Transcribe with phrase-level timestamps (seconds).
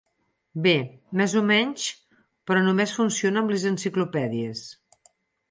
[0.67, 0.71] Bé,
[1.21, 1.83] més o menys,
[2.49, 4.67] però només funciona amb les enciclopèdies.